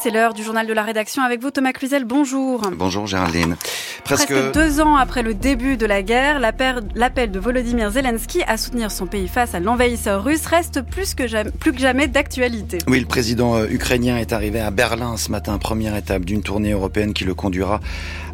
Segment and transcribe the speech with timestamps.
[0.00, 2.62] c'est l'heure du journal de la rédaction avec vous Thomas Cluzel, bonjour.
[2.72, 3.56] Bonjour Géraldine.
[4.04, 4.32] Presque...
[4.52, 9.06] deux ans après le début de la guerre, l'appel de Volodymyr Zelensky à soutenir son
[9.06, 12.78] pays face à l'envahisseur russe reste plus que jamais, plus que jamais d'actualité.
[12.86, 16.72] Oui, le président euh, ukrainien est arrivé à Berlin ce matin, première étape d'une tournée
[16.72, 17.80] européenne qui le conduira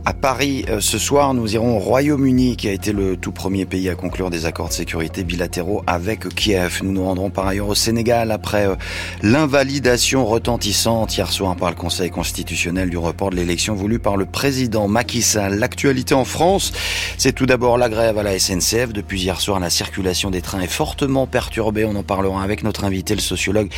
[0.06, 0.66] à Paris.
[0.68, 3.94] Euh, ce soir, nous irons au Royaume-Uni, qui a été le tout premier pays à
[3.94, 6.80] conclure des accords de sécurité bilatéraux avec Kiev.
[6.82, 8.74] Nous nous rendrons par ailleurs au Sénégal après euh,
[9.22, 14.26] l'invalidation retentissante hier soir par le Conseil constitutionnel du report de l'élection voulue par le
[14.26, 15.54] président Macky Sall.
[15.58, 16.72] L'actualité en France,
[17.16, 18.92] c'est tout d'abord la grève à la SNCF.
[18.92, 21.86] Depuis hier soir, la circulation des trains est fortement perturbée.
[21.86, 23.70] On en parlera avec notre invité, le sociologue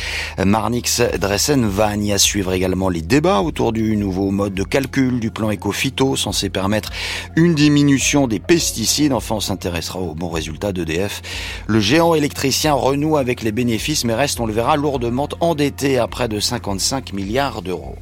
[0.43, 2.11] Marnix Dressen-Vagne.
[2.13, 6.49] À suivre également les débats autour du nouveau mode de calcul du plan éco-phyto censé
[6.49, 6.91] permettre
[7.35, 9.13] une diminution des pesticides.
[9.13, 11.21] Enfin, on s'intéressera aux bons résultats d'EDF.
[11.67, 16.07] Le géant électricien renoue avec les bénéfices, mais reste, on le verra, lourdement endetté à
[16.07, 17.95] près de 55 milliards d'euros.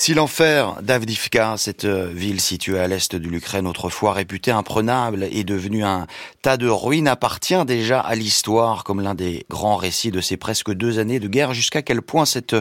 [0.00, 5.42] Si l'enfer d'Avdivka, cette euh, ville située à l'est de l'Ukraine, autrefois réputée imprenable, est
[5.42, 6.06] devenue un
[6.40, 10.72] tas de ruines, appartient déjà à l'histoire comme l'un des grands récits de ces presque
[10.72, 11.52] deux années de guerre.
[11.52, 12.54] Jusqu'à quel point cette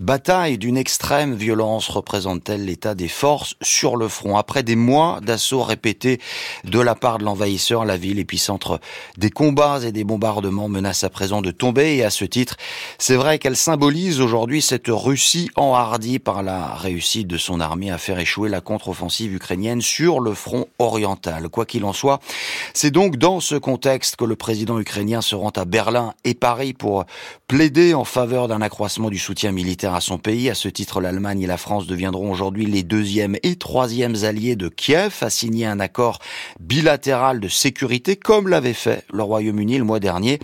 [0.00, 4.36] bataille d'une extrême violence représente-t-elle l'état des forces sur le front?
[4.36, 6.20] Après des mois d'assauts répétés
[6.64, 8.80] de la part de l'envahisseur, la ville épicentre
[9.16, 11.96] des combats et des bombardements menace à présent de tomber.
[11.96, 12.58] Et à ce titre,
[12.98, 17.98] c'est vrai qu'elle symbolise aujourd'hui cette Russie enhardie par la réussite de son armée à
[17.98, 21.48] faire échouer la contre-offensive ukrainienne sur le front oriental.
[21.48, 22.20] Quoi qu'il en soit,
[22.74, 26.74] c'est donc dans ce contexte que le président ukrainien se rend à Berlin et Paris
[26.74, 27.04] pour
[27.48, 30.50] plaider en faveur d'un accroissement du soutien militaire à son pays.
[30.50, 34.68] À ce titre, l'Allemagne et la France deviendront aujourd'hui les deuxièmes et troisièmes alliés de
[34.68, 36.18] Kiev à signer un accord
[36.60, 40.40] bilatéral de sécurité comme l'avait fait le Royaume-Uni le mois dernier.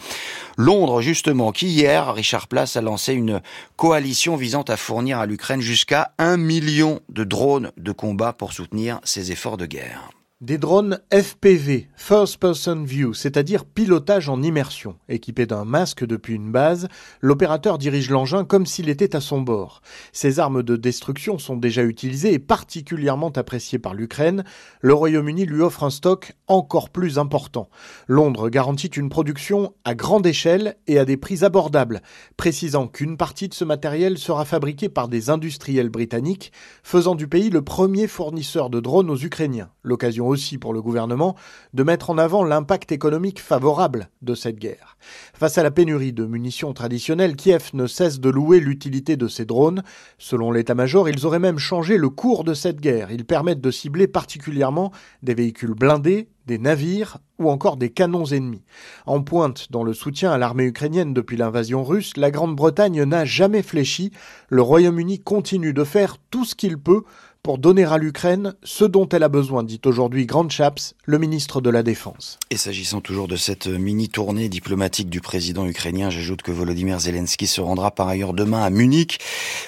[0.58, 3.40] Londres, justement, qui hier, Richard Place a lancé une
[3.76, 8.98] coalition visant à fournir à l'Ukraine jusqu'à un million de drones de combat pour soutenir
[9.04, 10.10] ses efforts de guerre.
[10.40, 14.94] Des drones FPV, First Person View, c'est-à-dire pilotage en immersion.
[15.08, 16.86] Équipé d'un masque depuis une base,
[17.20, 19.82] l'opérateur dirige l'engin comme s'il était à son bord.
[20.12, 24.44] Ces armes de destruction sont déjà utilisées et particulièrement appréciées par l'Ukraine.
[24.80, 27.68] Le Royaume-Uni lui offre un stock encore plus important.
[28.06, 32.00] Londres garantit une production à grande échelle et à des prix abordables,
[32.36, 36.52] précisant qu'une partie de ce matériel sera fabriquée par des industriels britanniques,
[36.84, 39.70] faisant du pays le premier fournisseur de drones aux Ukrainiens.
[39.82, 41.34] L'occasion aussi pour le gouvernement
[41.74, 44.96] de mettre en avant l'impact économique favorable de cette guerre.
[45.34, 49.44] Face à la pénurie de munitions traditionnelles, Kiev ne cesse de louer l'utilité de ces
[49.44, 49.82] drones.
[50.18, 53.10] Selon l'état-major, ils auraient même changé le cours de cette guerre.
[53.10, 58.64] Ils permettent de cibler particulièrement des véhicules blindés, des navires ou encore des canons ennemis.
[59.06, 63.62] En pointe dans le soutien à l'armée ukrainienne depuis l'invasion russe, la Grande-Bretagne n'a jamais
[63.62, 64.10] fléchi.
[64.48, 67.02] Le Royaume-Uni continue de faire tout ce qu'il peut
[67.42, 71.60] pour donner à l'Ukraine ce dont elle a besoin, dit aujourd'hui Grand Chaps, le ministre
[71.60, 72.38] de la Défense.
[72.50, 77.60] Et s'agissant toujours de cette mini-tournée diplomatique du président ukrainien, j'ajoute que Volodymyr Zelensky se
[77.60, 79.20] rendra par ailleurs demain à Munich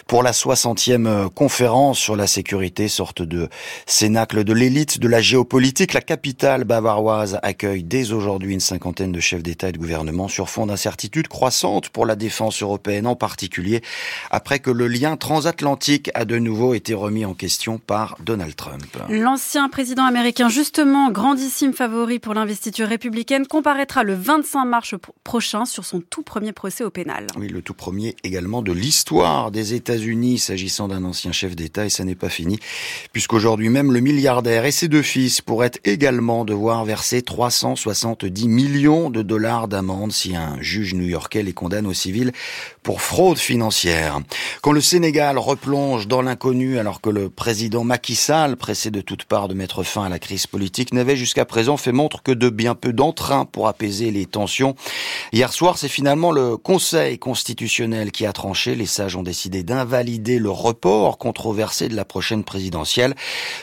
[0.06, 3.48] pour la 60e conférence sur la sécurité, sorte de
[3.87, 5.94] cénacle de l'élite de la géopolitique.
[5.94, 10.50] La capitale bavaroise accueille dès aujourd'hui une cinquantaine de chefs d'État et de gouvernement sur
[10.50, 13.82] fond d'incertitude croissante pour la défense européenne en particulier,
[14.31, 18.84] après que le lien transatlantique a de nouveau été remis en question par Donald Trump.
[19.09, 24.94] L'ancien président américain, justement grandissime favori pour l'investiture républicaine, comparaîtra le 25 mars
[25.25, 27.26] prochain sur son tout premier procès au pénal.
[27.37, 31.91] Oui, le tout premier également de l'histoire des États-Unis s'agissant d'un ancien chef d'État et
[31.91, 32.59] ça n'est pas fini
[33.12, 39.22] puisqu'aujourd'hui même le milliardaire et ses deux fils pourraient également devoir verser 370 millions de
[39.22, 42.32] dollars d'amende si un juge new-yorkais les condamne au civil
[42.82, 44.20] pour fraude financière.
[44.62, 49.00] Quand le Sénégal replonge dans l'inconnu alors que le président président Macky Sall, pressé de
[49.00, 52.31] toutes parts de mettre fin à la crise politique, n'avait jusqu'à présent fait montre que
[52.31, 54.77] de bien peu d'entrain pour apaiser les tensions.
[55.33, 58.76] Hier soir, c'est finalement le Conseil constitutionnel qui a tranché.
[58.76, 63.17] Les sages ont décidé d'invalider le report controversé de la prochaine présidentielle.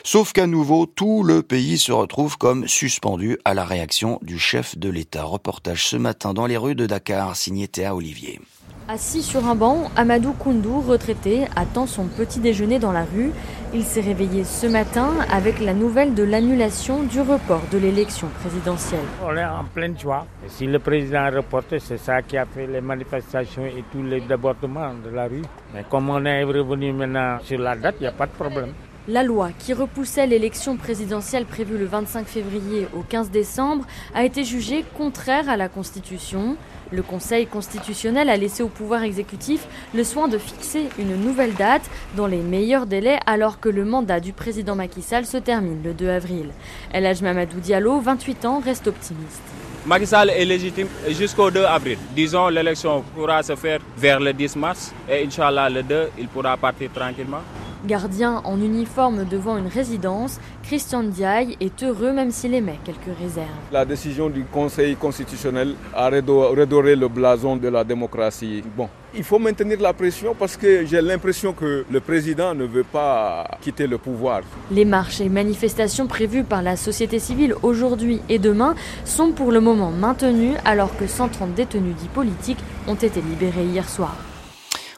[0.03, 4.77] Sauf qu'à nouveau, tout le pays se retrouve comme suspendu à la réaction du chef
[4.77, 5.23] de l'État.
[5.23, 8.41] Reportage ce matin dans les rues de Dakar, signé Théa Olivier.
[8.89, 13.31] Assis sur un banc, Amadou Koundou, retraité, attend son petit déjeuner dans la rue.
[13.73, 19.03] Il s'est réveillé ce matin avec la nouvelle de l'annulation du report de l'élection présidentielle.
[19.21, 20.25] On est en pleine joie.
[20.47, 24.21] Si le président a reporté, c'est ça qui a fait les manifestations et tous les
[24.21, 25.41] débordements de la rue.
[25.73, 28.71] Mais comme on est revenu maintenant sur la date, il n'y a pas de problème.
[29.09, 34.43] La loi qui repoussait l'élection présidentielle prévue le 25 février au 15 décembre a été
[34.43, 36.57] jugée contraire à la Constitution.
[36.91, 39.65] Le Conseil constitutionnel a laissé au pouvoir exécutif
[39.95, 44.19] le soin de fixer une nouvelle date dans les meilleurs délais alors que le mandat
[44.19, 46.49] du président Macky Sall se termine le 2 avril.
[46.91, 49.41] El Haj Mamadou Diallo, 28 ans, reste optimiste.
[49.85, 51.97] Macky Sall est légitime jusqu'au 2 avril.
[52.13, 56.57] Disons l'élection pourra se faire vers le 10 mars et Inch'Allah le 2, il pourra
[56.57, 57.39] partir tranquillement.
[57.85, 63.47] Gardien en uniforme devant une résidence, Christian Diaye est heureux même s'il émet quelques réserves.
[63.71, 68.63] La décision du Conseil constitutionnel a redoré le blason de la démocratie.
[68.75, 72.83] Bon, il faut maintenir la pression parce que j'ai l'impression que le président ne veut
[72.83, 74.41] pas quitter le pouvoir.
[74.71, 78.75] Les marches et manifestations prévues par la société civile aujourd'hui et demain
[79.05, 83.87] sont pour le moment maintenues alors que 130 détenus dits politiques ont été libérés hier
[83.87, 84.15] soir.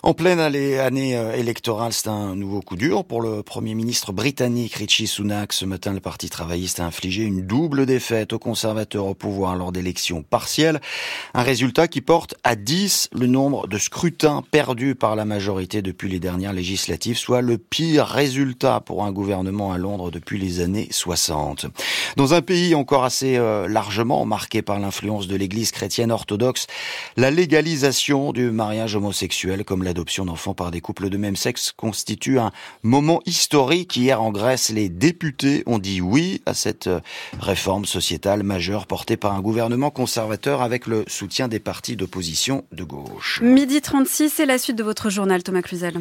[0.01, 4.75] En pleine année euh, électorale, c'est un nouveau coup dur pour le Premier ministre britannique
[4.75, 5.51] Richie Sunak.
[5.51, 9.73] Ce matin, le Parti travailliste a infligé une double défaite aux conservateurs au pouvoir lors
[9.73, 10.79] d'élections partielles.
[11.33, 16.07] Un résultat qui porte à 10 le nombre de scrutins perdus par la majorité depuis
[16.07, 20.87] les dernières législatives, soit le pire résultat pour un gouvernement à Londres depuis les années
[20.91, 21.65] 60.
[22.15, 26.67] Dans un pays encore assez euh, largement marqué par l'influence de l'Église chrétienne orthodoxe,
[27.17, 32.37] la légalisation du mariage homosexuel comme l'adoption d'enfants par des couples de même sexe constitue
[32.37, 32.51] un
[32.83, 33.97] moment historique.
[33.97, 36.99] Hier en Grèce, les députés ont dit oui à cette euh,
[37.39, 42.83] réforme sociétale majeure portée par un gouvernement conservateur avec le soutien des partis d'opposition de
[42.83, 43.41] gauche.
[43.41, 45.97] Midi 36, c'est la suite de votre journal, Thomas Cluzel.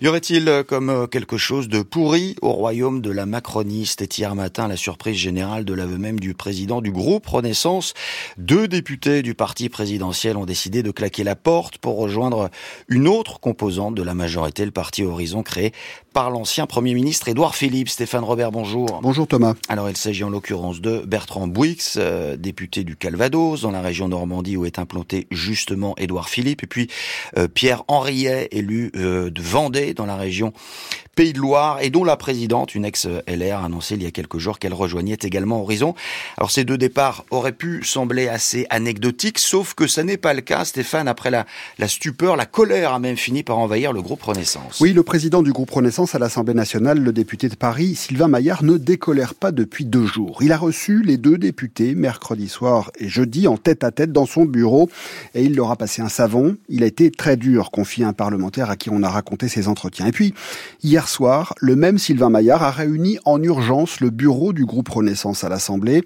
[0.00, 4.06] Y aurait-il euh, comme euh, quelque chose de pourri au royaume de la Macronie C'était
[4.06, 7.94] hier matin la surprise générale de l'aveu même du président du groupe Renaissance.
[8.36, 12.50] Deux députés du parti présidentiel ont décidé de claquer la porte pour rejoindre
[12.88, 15.72] une autre composante de la majorité, le parti Horizon créé
[16.18, 17.88] par l'ancien Premier ministre Édouard Philippe.
[17.88, 18.98] Stéphane Robert, bonjour.
[19.04, 19.54] Bonjour Thomas.
[19.68, 24.08] Alors il s'agit en l'occurrence de Bertrand Bouix, euh, député du Calvados, dans la région
[24.08, 26.88] Normandie où est implanté justement Édouard Philippe, et puis
[27.36, 30.52] euh, Pierre Henriet, élu euh, de Vendée, dans la région
[31.14, 34.38] Pays de Loire, et dont la présidente, une ex-LR, a annoncé il y a quelques
[34.38, 35.94] jours qu'elle rejoignait également Horizon.
[36.36, 40.40] Alors ces deux départs auraient pu sembler assez anecdotiques, sauf que ça n'est pas le
[40.40, 41.46] cas, Stéphane, après la,
[41.78, 44.80] la stupeur, la colère a même fini par envahir le groupe Renaissance.
[44.80, 48.62] Oui, le président du groupe Renaissance à l'Assemblée nationale, le député de Paris, Sylvain Maillard,
[48.62, 50.38] ne décolère pas depuis deux jours.
[50.42, 54.26] Il a reçu les deux députés mercredi soir et jeudi en tête à tête dans
[54.26, 54.88] son bureau
[55.34, 56.56] et il leur a passé un savon.
[56.68, 60.06] Il a été très dur, confie un parlementaire à qui on a raconté ses entretiens.
[60.06, 60.34] Et puis,
[60.82, 65.44] hier soir, le même Sylvain Maillard a réuni en urgence le bureau du groupe Renaissance
[65.44, 66.04] à l'Assemblée.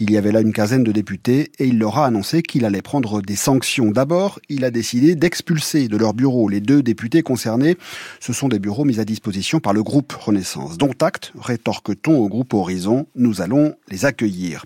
[0.00, 2.82] Il y avait là une quinzaine de députés et il leur a annoncé qu'il allait
[2.82, 3.90] prendre des sanctions.
[3.90, 7.76] D'abord, il a décidé d'expulser de leur bureau les deux députés concernés.
[8.20, 10.78] Ce sont des bureaux mis à disposition par le groupe Renaissance.
[10.78, 14.64] Dont acte, rétorque-t-on au groupe Horizon, nous allons les accueillir.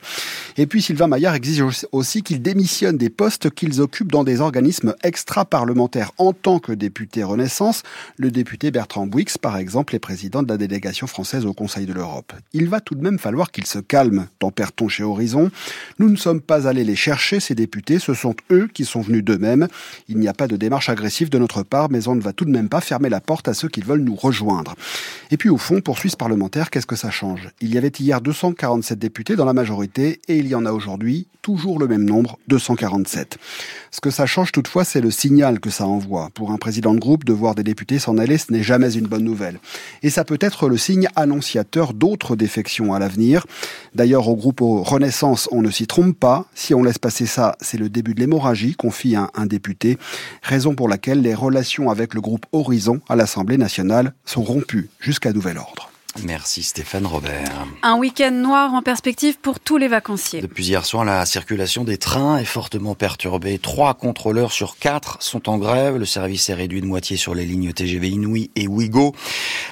[0.59, 4.95] Et puis Sylvain Maillard exige aussi qu'ils démissionnent des postes qu'ils occupent dans des organismes
[5.03, 7.85] extra-parlementaires en tant que député Renaissance.
[8.19, 11.95] Le député Bertrand Bouix, par exemple, est président de la délégation française au Conseil de
[11.95, 12.35] l'Europe.
[12.53, 15.22] Il va tout de même falloir qu'il se calme, tempère-t-on chez Horizon
[15.99, 19.25] nous ne sommes pas allés les chercher, ces députés, ce sont eux qui sont venus
[19.25, 19.69] d'eux-mêmes.
[20.09, 22.45] Il n'y a pas de démarche agressive de notre part, mais on ne va tout
[22.45, 24.75] de même pas fermer la porte à ceux qui veulent nous rejoindre.
[25.31, 27.49] Et puis au fond, pour Suisse parlementaire, qu'est-ce que ça change?
[27.61, 31.27] Il y avait hier 247 députés dans la majorité et il y en a aujourd'hui
[31.43, 33.39] toujours le même nombre, 247.
[33.95, 36.31] Ce que ça change toutefois, c'est le signal que ça envoie.
[36.33, 39.07] Pour un président de groupe, de voir des députés s'en aller, ce n'est jamais une
[39.07, 39.61] bonne nouvelle.
[40.03, 43.47] Et ça peut être le signe annonciateur d'autres défections à l'avenir.
[43.95, 46.47] D'ailleurs, au groupe Renaissance, on ne s'y trompe pas.
[46.55, 49.99] Si on laisse passer ça, c'est le début de l'hémorragie, confie un, un député.
[50.43, 55.35] Raison pour laquelle les relations avec le groupe Horizon à l'Assemblée nationale sont rompues jusqu'à
[55.35, 55.92] nouvel ordre.
[56.25, 57.67] Merci Stéphane Robert.
[57.83, 60.43] Un week-end noir en perspective pour tous les vacanciers.
[60.43, 63.59] Depuis hier soir, la circulation des trains est fortement perturbée.
[63.59, 65.97] Trois contrôleurs sur quatre sont en grève.
[65.97, 69.15] Le service est réduit de moitié sur les lignes TGV Inouï et Ouigo,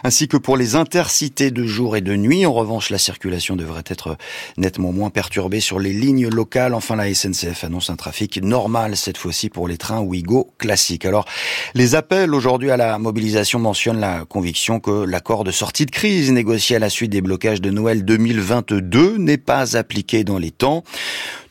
[0.03, 2.47] ainsi que pour les intercités de jour et de nuit.
[2.47, 4.17] En revanche, la circulation devrait être
[4.57, 6.73] nettement moins perturbée sur les lignes locales.
[6.73, 11.05] Enfin, la SNCF annonce un trafic normal cette fois-ci pour les trains Ouigo classiques.
[11.05, 11.27] Alors,
[11.75, 16.30] les appels aujourd'hui à la mobilisation mentionnent la conviction que l'accord de sortie de crise
[16.33, 20.85] négocié à la suite des blocages de Noël 2022 n'est pas appliqué dans les temps.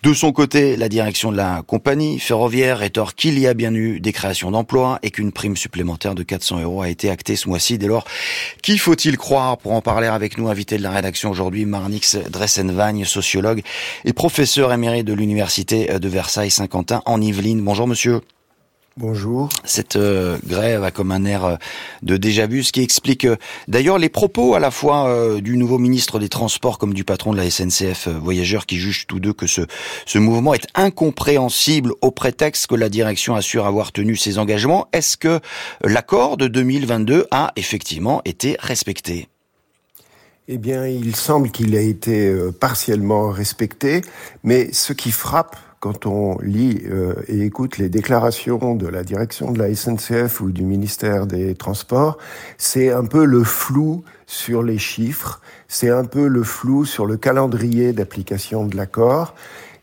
[0.01, 4.00] De son côté, la direction de la compagnie ferroviaire rétorque qu'il y a bien eu
[4.00, 7.77] des créations d'emplois et qu'une prime supplémentaire de 400 euros a été actée ce mois-ci.
[7.77, 8.05] Dès lors,
[8.63, 9.57] qui faut-il croire?
[9.57, 13.62] Pour en parler avec nous, invité de la rédaction aujourd'hui, Marnix Dressenvagne, sociologue
[14.05, 17.62] et professeur émérite de l'université de Versailles-Saint-Quentin en Yvelines.
[17.62, 18.21] Bonjour monsieur.
[19.00, 19.48] Bonjour.
[19.63, 21.56] Cette euh, grève a comme un air euh,
[22.03, 23.38] de déjà-vu, ce qui explique euh,
[23.70, 27.38] d'ailleurs les propos à la fois du nouveau ministre des Transports comme du patron de
[27.38, 29.62] la SNCF Voyageurs qui jugent tous deux que ce,
[30.06, 34.89] ce mouvement est incompréhensible au prétexte que la direction assure avoir tenu ses engagements.
[34.91, 35.39] Est-ce que
[35.82, 39.29] l'accord de 2022 a effectivement été respecté?
[40.50, 44.01] Eh bien, il semble qu'il a été partiellement respecté,
[44.44, 49.51] mais ce qui frappe quand on lit euh, et écoute les déclarations de la direction
[49.51, 52.17] de la SNCF ou du ministère des Transports,
[52.57, 57.17] c'est un peu le flou sur les chiffres, c'est un peu le flou sur le
[57.17, 59.36] calendrier d'application de l'accord.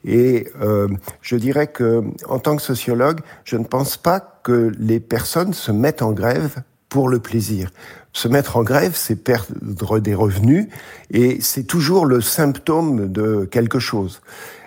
[0.04, 0.86] Et euh,
[1.20, 5.72] je dirais que, en tant que sociologue, je ne pense pas que les personnes se
[5.72, 7.70] mettent en grève pour le plaisir.
[8.12, 10.68] Se mettre en grève, c'est perdre des revenus,
[11.10, 14.22] et c'est toujours le symptôme de quelque chose.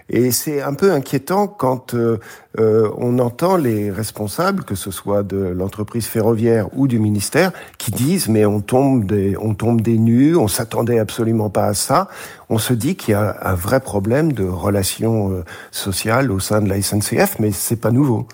[0.10, 2.20] Et c'est un peu inquiétant quand euh,
[2.58, 7.92] euh, on entend les responsables, que ce soit de l'entreprise ferroviaire ou du ministère, qui
[7.92, 12.08] disent mais on tombe des, on tombe des nues, on s'attendait absolument pas à ça.
[12.50, 16.62] On se dit qu'il y a un vrai problème de relations euh, sociales au sein
[16.62, 18.28] de la SNCF, mais c'est pas nouveau.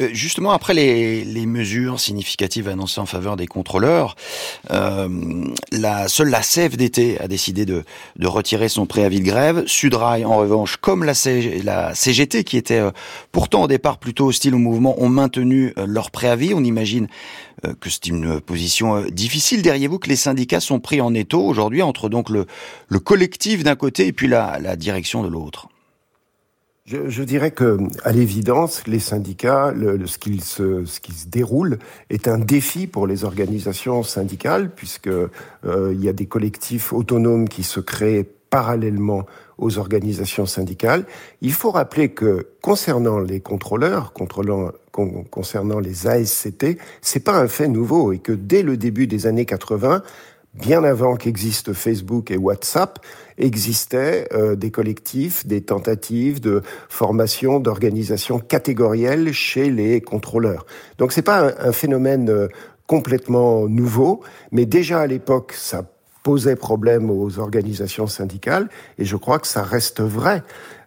[0.00, 4.16] Euh, justement, après les, les, mesures significatives annoncées en faveur des contrôleurs,
[4.72, 5.08] euh,
[5.70, 7.84] la, seule la CFDT a décidé de,
[8.16, 9.62] de, retirer son préavis de grève.
[9.66, 11.12] Sudrail, en revanche, comme la,
[11.62, 12.82] la CGT, qui était
[13.30, 16.54] pour pourtant au départ plutôt hostile au mouvement, ont maintenu euh, leur préavis.
[16.54, 17.08] On imagine
[17.66, 19.60] euh, que c'est une position euh, difficile.
[19.60, 22.46] Derrière vous que les syndicats sont pris en étau aujourd'hui entre donc le,
[22.88, 25.68] le collectif d'un côté et puis la, direction de l'autre?
[26.86, 29.74] Je, dirais que, à l'évidence, les syndicats,
[30.06, 35.10] ce, qui se, déroule est un défi pour les organisations syndicales, puisque
[35.64, 39.26] il y a des collectifs autonomes qui se créent parallèlement
[39.58, 41.06] aux organisations syndicales.
[41.40, 48.12] Il faut rappeler que concernant les contrôleurs, concernant les ASCT, c'est pas un fait nouveau
[48.12, 50.04] et que dès le début des années 80,
[50.54, 53.00] bien avant qu'existent Facebook et WhatsApp,
[53.38, 60.64] existaient euh, des collectifs, des tentatives de formation, d'organisation catégorielle chez les contrôleurs.
[60.98, 62.46] Donc c'est pas un, un phénomène euh,
[62.86, 65.82] complètement nouveau, mais déjà à l'époque, ça
[66.24, 70.42] posait problème aux organisations syndicales, et je crois que ça reste vrai.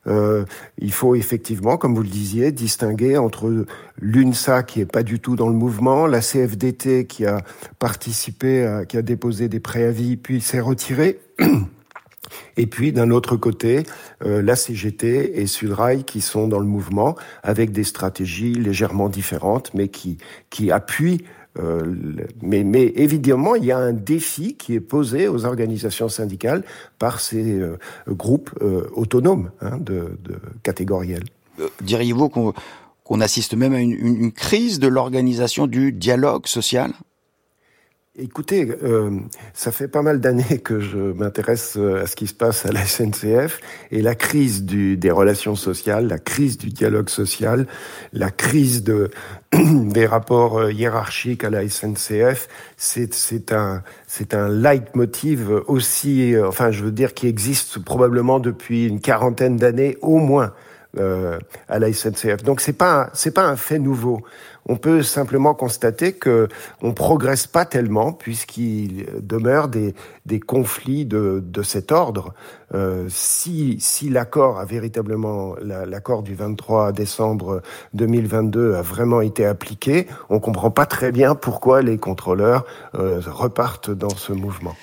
[0.08, 0.44] Euh,
[0.78, 3.66] il faut effectivement, comme vous le disiez, distinguer entre
[4.02, 7.42] l'UNSA qui est pas du tout dans le mouvement, la CFDT qui a
[7.80, 11.20] participé, qui a déposé des préavis puis s'est retirée.
[12.58, 13.84] Et puis d'un autre côté,
[14.26, 19.74] euh, la CGT et Sudrail qui sont dans le mouvement avec des stratégies légèrement différentes,
[19.74, 20.18] mais qui
[20.50, 21.37] qui appuient euh,
[22.42, 26.64] mais, mais, évidemment, il y a un défi qui est posé aux organisations syndicales
[27.00, 30.18] par ces euh, groupes euh, autonomes hein, de,
[30.64, 31.26] catégoriels.
[31.82, 36.92] Diriez-vous qu'on assiste même à une crise de l'organisation du dialogue social?
[38.20, 39.12] Écoutez, euh,
[39.54, 42.72] ça fait pas mal d'années que je m'intéresse euh, à ce qui se passe à
[42.72, 43.60] la SNCF
[43.92, 47.68] et la crise du, des relations sociales, la crise du dialogue social,
[48.14, 49.12] la crise de,
[49.54, 53.84] des rapports euh, hiérarchiques à la SNCF, c'est un
[54.32, 60.18] un leitmotiv aussi, enfin je veux dire qui existe probablement depuis une quarantaine d'années au
[60.18, 60.54] moins
[61.00, 62.44] euh, à la SNCF.
[62.44, 64.24] Donc c'est pas c'est pas un fait nouveau.
[64.68, 66.48] On peut simplement constater que
[66.82, 69.96] on progresse pas tellement puisqu'il demeure des,
[70.26, 72.34] des conflits de, de cet ordre.
[72.74, 77.62] Euh, si si l'accord a véritablement l'accord du 23 décembre
[77.94, 83.92] 2022 a vraiment été appliqué, on comprend pas très bien pourquoi les contrôleurs euh, repartent
[83.92, 84.76] dans ce mouvement.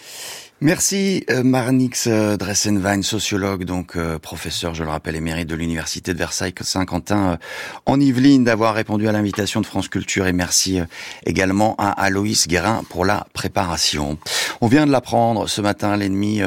[0.61, 6.15] Merci euh, Marnix euh, Dressenwein, sociologue, donc euh, professeur, je le rappelle, émérite de l'Université
[6.15, 7.39] de Versailles-Saint-Quentin
[7.87, 10.79] en Yvelines, d'avoir répondu à l'invitation de France Culture et merci
[11.27, 14.17] également à Aloïs Guérin pour la préparation.
[14.61, 16.41] On vient de l'apprendre ce matin, l'ennemi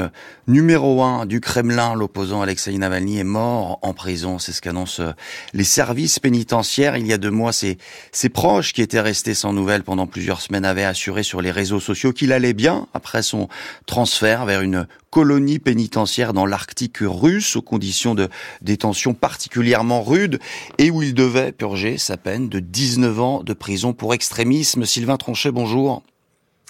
[0.47, 4.39] numéro un du Kremlin, l'opposant Alexei Navalny, est mort en prison.
[4.39, 5.13] C'est ce qu'annoncent
[5.53, 6.97] les services pénitentiaires.
[6.97, 7.77] Il y a deux mois, ses,
[8.11, 11.79] ses proches, qui étaient restés sans nouvelles pendant plusieurs semaines, avaient assuré sur les réseaux
[11.79, 13.49] sociaux qu'il allait bien après son
[13.85, 18.29] transfert vers une colonie pénitentiaire dans l'Arctique russe aux conditions de
[18.61, 20.39] détention particulièrement rudes
[20.77, 24.85] et où il devait purger sa peine de 19 ans de prison pour extrémisme.
[24.85, 26.03] Sylvain Tronchet, bonjour.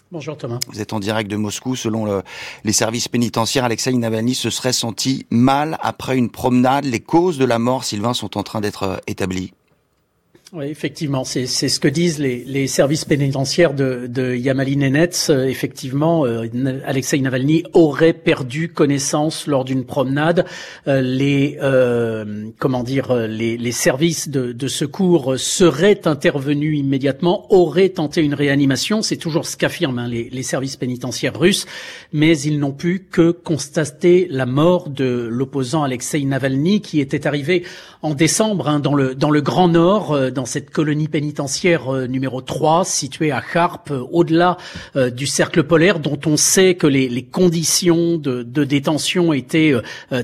[0.10, 0.60] Bonjour Thomas.
[0.68, 1.76] Vous êtes en direct de Moscou.
[1.76, 2.22] Selon
[2.64, 6.86] les services pénitentiaires, Alexei Navalny se serait senti mal après une promenade.
[6.86, 9.52] Les causes de la mort, Sylvain, sont en train d'être établies.
[10.54, 15.30] Oui, effectivement, c'est ce que disent les, les services pénitentiaires de, de Yamali Nenets.
[15.30, 16.48] Euh, effectivement, euh,
[16.86, 20.46] Alexei Navalny aurait perdu connaissance lors d'une promenade.
[20.88, 27.90] Euh, les euh, comment dire, les, les services de, de, secours seraient intervenus immédiatement, auraient
[27.90, 29.02] tenté une réanimation.
[29.02, 31.66] C'est toujours ce qu'affirment hein, les, les services pénitentiaires russes,
[32.14, 37.66] mais ils n'ont pu que constater la mort de l'opposant Alexei Navalny, qui était arrivé
[38.02, 42.42] en décembre hein, dans le dans le Grand Nord dans cette colonie pénitentiaire euh, numéro
[42.42, 44.58] 3, située à Charp, euh, au-delà
[44.96, 49.74] euh, du cercle polaire, dont on sait que les, conditions de, de, détention étaient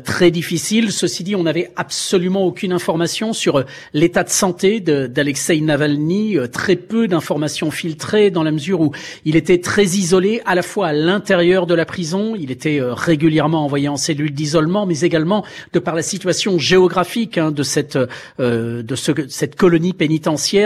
[0.03, 0.91] très difficiles.
[0.91, 7.07] Ceci dit, on n'avait absolument aucune information sur l'état de santé d'Alexei Navalny, très peu
[7.07, 8.91] d'informations filtrées dans la mesure où
[9.25, 13.65] il était très isolé à la fois à l'intérieur de la prison, il était régulièrement
[13.65, 15.43] envoyé en cellule d'isolement, mais également
[15.73, 17.97] de par la situation géographique hein, de cette
[19.29, 20.02] cette colonie pénitentiaire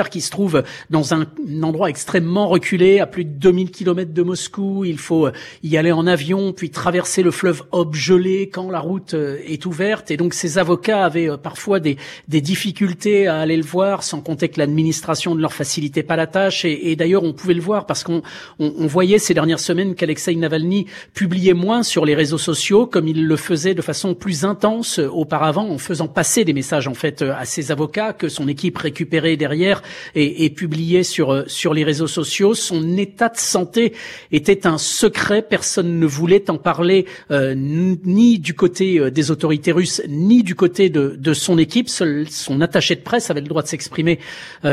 [0.09, 1.25] qui se trouve dans un,
[1.61, 4.85] endroit extrêmement reculé, à plus de 2000 km de Moscou.
[4.85, 5.29] Il faut
[5.63, 9.65] y aller en avion, puis traverser le fleuve Ob gelé quand la route euh, est
[9.65, 10.11] ouverte.
[10.11, 14.21] Et donc ces avocats avaient euh, parfois des, des difficultés à aller le voir, sans
[14.21, 16.65] compter que l'administration ne leur facilitait pas la tâche.
[16.65, 18.21] Et, et d'ailleurs, on pouvait le voir parce qu'on
[18.59, 23.07] on, on voyait ces dernières semaines qu'Alexei Navalny publiait moins sur les réseaux sociaux, comme
[23.07, 27.21] il le faisait de façon plus intense auparavant, en faisant passer des messages en fait
[27.21, 29.81] à ses avocats que son équipe récupérait derrière
[30.15, 32.53] et, publié sur euh, sur les réseaux sociaux.
[32.53, 33.93] Son état de santé
[34.31, 35.41] était un secret.
[35.41, 40.55] Personne ne voulait en parler, euh, ni du côté euh, des autorités russes, ni du
[40.55, 41.89] côté de, de son équipe.
[41.89, 44.19] Seul son attaché de presse avait le droit de s'exprimer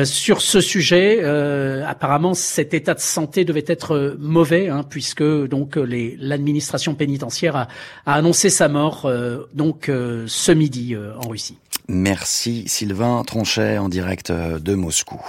[0.05, 1.25] sur ce sujet.
[1.87, 7.69] apparemment, cet état de santé devait être mauvais, hein, puisque donc l'administration pénitentiaire a,
[8.07, 9.11] a, annoncé sa mort
[9.55, 9.91] donc
[10.27, 11.57] ce midi en Russie.
[11.89, 15.21] Merci Sylvain Tronchet en direct euh, de Moscou.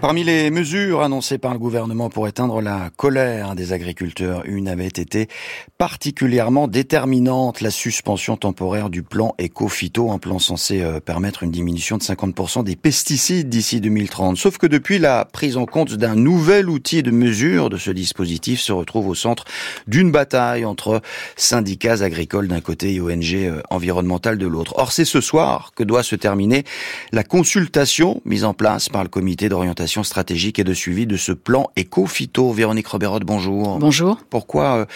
[0.00, 4.86] Parmi les mesures annoncées par le gouvernement pour éteindre la colère des agriculteurs, une avait
[4.86, 5.26] été
[5.76, 11.98] particulièrement déterminante, la suspension temporaire du plan Eco-Phyto, un plan censé euh, permettre une diminution
[11.98, 14.36] de 50% des pesticides d'ici 2030.
[14.36, 18.60] Sauf que depuis la prise en compte d'un nouvel outil de mesure de ce dispositif
[18.60, 19.46] se retrouve au centre
[19.88, 21.02] d'une bataille entre
[21.34, 24.74] syndicats agricoles d'un côté et ONG euh, environnementales de l'autre.
[24.76, 26.62] Or, c'est ce soir que doit se terminer
[27.10, 31.32] la consultation mise en place par le comité d'orientation stratégique et de suivi de ce
[31.32, 32.52] plan éco-phyto.
[32.52, 33.78] Véronique Roberot, bonjour.
[33.78, 34.18] Bonjour.
[34.30, 34.86] Pourquoi euh,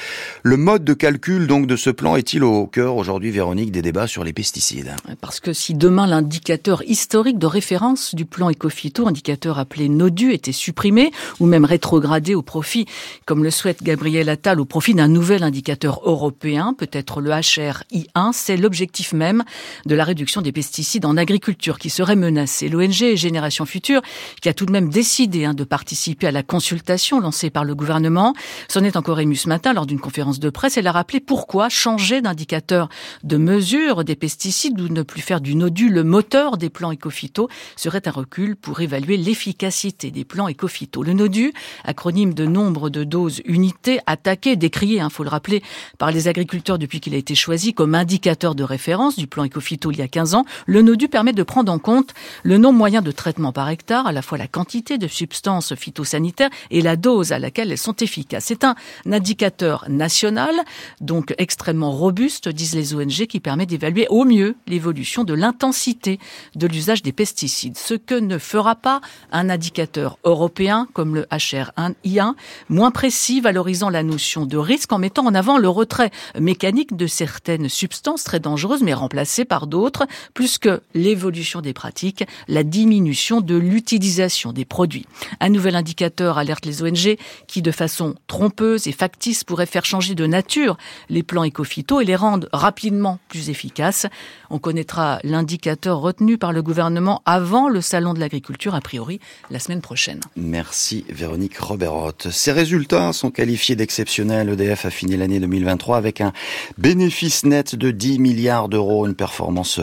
[0.43, 4.07] le mode de calcul donc de ce plan est-il au cœur aujourd'hui, Véronique, des débats
[4.07, 4.95] sur les pesticides?
[5.21, 10.53] Parce que si demain l'indicateur historique de référence du plan éco-phyto, indicateur appelé NODU, était
[10.53, 12.87] supprimé ou même rétrogradé au profit,
[13.27, 18.57] comme le souhaite Gabriel Attal, au profit d'un nouvel indicateur européen, peut-être le HRI1, c'est
[18.57, 19.45] l'objectif même
[19.87, 22.69] de la réduction des pesticides en agriculture qui serait menacé.
[22.69, 24.03] L'ONG Génération Future,
[24.41, 27.75] qui a tout de même décidé hein, de participer à la consultation lancée par le
[27.75, 28.35] gouvernement.
[28.69, 30.77] S'en est encore ému ce matin lors d'une conférence de presse.
[30.77, 32.89] Elle a rappelé pourquoi changer d'indicateur
[33.23, 37.49] de mesure des pesticides ou ne plus faire du NODU le moteur des plans écophyto
[37.77, 41.03] serait un recul pour évaluer l'efficacité des plans écophyto.
[41.03, 41.53] Le NODU,
[41.85, 45.63] acronyme de nombre de doses unités, attaqué, décrié, il hein, faut le rappeler,
[45.99, 49.91] par les agriculteurs depuis qu'il a été choisi comme indicateur de référence du plan écophyto
[49.91, 53.03] il y a 15 ans, le NODU permet de prendre en compte le nombre moyen
[53.03, 57.33] de traitements par hectare, à la fois la quantité de substances phytosanitaires et la dose
[57.33, 58.45] à laquelle elles sont efficaces.
[58.47, 58.75] C'est un
[59.11, 60.55] indicateur national,
[61.01, 66.19] donc extrêmement robuste, disent les ONG, qui permet d'évaluer au mieux l'évolution de l'intensité
[66.55, 67.77] de l'usage des pesticides.
[67.77, 72.33] Ce que ne fera pas un indicateur européen comme le HR1I1,
[72.71, 77.07] moins précis, valorisant la notion de risque en mettant en avant le retrait mécanique de
[77.07, 83.41] certaines substances très dangereuses mais remplacées par d'autres, plus que l'évolution des pratiques, la diminution
[83.41, 85.07] de l'utilisation des produits.
[85.41, 90.15] Un nouvel indicateur alerte les ONG qui, de façon trompeuse et factice, pourrait faire changer
[90.15, 90.77] de nature
[91.09, 94.07] les plans éco-phyto et les rendre rapidement plus efficaces.
[94.51, 99.21] On connaîtra l'indicateur retenu par le gouvernement avant le salon de l'agriculture, a priori
[99.51, 100.21] la semaine prochaine.
[100.37, 102.31] Merci Véronique Roberotte.
[102.31, 104.49] Ces résultats sont qualifiés d'exceptionnels.
[104.51, 106.33] EDF a fini l'année 2023 avec un
[106.79, 109.81] bénéfice net de 10 milliards d'euros, une performance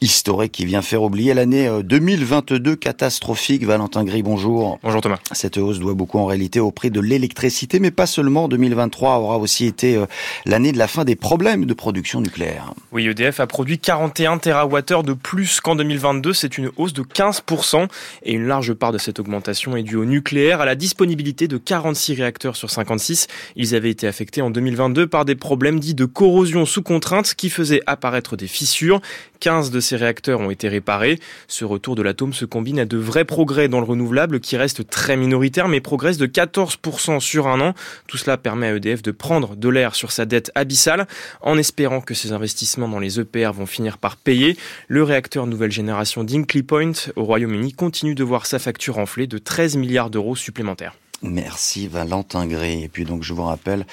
[0.00, 3.64] historique qui vient faire oublier l'année 2022 catastrophique.
[3.64, 4.78] Valentin bonjour.
[4.82, 5.18] Bonjour Thomas.
[5.32, 8.48] Cette hausse doit beaucoup en réalité au prix de l'électricité, mais pas seulement.
[8.48, 10.04] 2023 aura aussi été euh,
[10.44, 12.74] l'année de la fin des problèmes de production nucléaire.
[12.90, 16.34] Oui, EDF a produit 41 TWh de plus qu'en 2022.
[16.34, 17.88] C'est une hausse de 15%.
[18.24, 21.56] Et une large part de cette augmentation est due au nucléaire, à la disponibilité de
[21.56, 23.28] 46 réacteurs sur 56.
[23.56, 27.48] Ils avaient été affectés en 2022 par des problèmes dits de corrosion sous contrainte qui
[27.48, 29.00] faisaient apparaître des fissures.
[29.42, 31.18] 15 de ces réacteurs ont été réparés.
[31.48, 34.88] Ce retour de l'atome se combine à de vrais progrès dans le renouvelable qui reste
[34.88, 37.74] très minoritaire mais progresse de 14% sur un an.
[38.06, 41.08] Tout cela permet à EDF de prendre de l'air sur sa dette abyssale
[41.40, 44.56] en espérant que ces investissements dans les EPR vont finir par payer.
[44.86, 49.38] Le réacteur nouvelle génération d'Inkley Point au Royaume-Uni continue de voir sa facture enfler de
[49.38, 50.94] 13 milliards d'euros supplémentaires.
[51.22, 52.82] Merci Valentin Gray.
[52.82, 53.86] Et puis donc je vous rappelle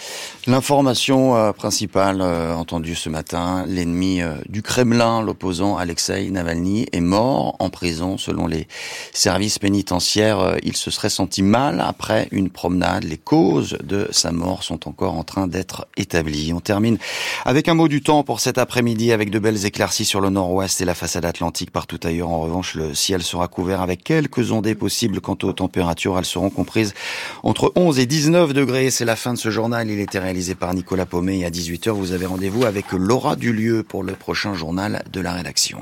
[0.47, 3.65] l'information euh, principale euh, entendue ce matin.
[3.67, 8.67] L'ennemi euh, du Kremlin, l'opposant Alexei Navalny, est mort en prison selon les
[9.13, 10.57] services pénitentiaires.
[10.63, 13.03] il se serait senti mal après une promenade.
[13.03, 16.51] Les causes de sa mort sont encore en train d'être établies.
[16.53, 16.97] On termine
[17.45, 20.81] avec un mot du temps pour cet après-midi avec de belles éclaircies sur le nord-ouest
[20.81, 22.29] et la façade atlantique partout ailleurs.
[22.29, 26.17] En revanche, le ciel sera couvert avec quelques ondées possibles quant aux températures.
[26.17, 26.95] Elles seront comprises
[27.43, 28.91] entre 11 et 19 degrés.
[28.91, 29.89] C'est la fin de ce journal.
[29.89, 33.83] Il était réalisé par Nicolas Paumet et à 18h, vous avez rendez-vous avec Laura Dulieu
[33.83, 35.79] pour le prochain journal de la rédaction.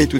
[0.00, 0.18] Et tout